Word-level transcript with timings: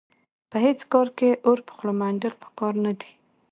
په 0.49 0.57
هېڅ 0.65 0.79
کار 0.93 1.07
کې 1.17 1.29
اور 1.47 1.59
په 1.67 1.71
خوله 1.77 1.93
منډل 2.01 2.33
په 2.41 2.47
کار 2.59 2.73
نه 2.85 2.91
دي. 2.99 3.11